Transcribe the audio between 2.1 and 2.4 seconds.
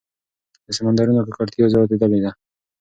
ده.